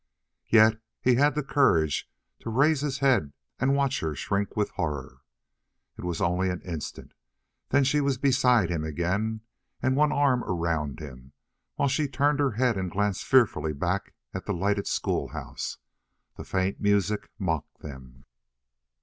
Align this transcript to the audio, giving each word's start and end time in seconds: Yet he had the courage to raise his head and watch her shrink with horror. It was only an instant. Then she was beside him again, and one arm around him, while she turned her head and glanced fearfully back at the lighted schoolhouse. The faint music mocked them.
Yet 0.47 0.81
he 0.99 1.13
had 1.13 1.35
the 1.35 1.43
courage 1.43 2.09
to 2.39 2.49
raise 2.49 2.81
his 2.81 2.97
head 2.97 3.33
and 3.59 3.75
watch 3.75 3.99
her 3.99 4.15
shrink 4.15 4.57
with 4.57 4.71
horror. 4.71 5.21
It 5.95 6.03
was 6.03 6.19
only 6.19 6.49
an 6.49 6.61
instant. 6.63 7.13
Then 7.69 7.83
she 7.83 8.01
was 8.01 8.17
beside 8.17 8.71
him 8.71 8.83
again, 8.83 9.41
and 9.79 9.95
one 9.95 10.11
arm 10.11 10.43
around 10.43 10.99
him, 11.01 11.33
while 11.75 11.87
she 11.87 12.07
turned 12.07 12.39
her 12.39 12.53
head 12.53 12.77
and 12.77 12.89
glanced 12.89 13.25
fearfully 13.25 13.73
back 13.73 14.15
at 14.33 14.47
the 14.47 14.53
lighted 14.55 14.87
schoolhouse. 14.87 15.77
The 16.35 16.45
faint 16.45 16.81
music 16.81 17.29
mocked 17.37 17.81
them. 17.81 18.25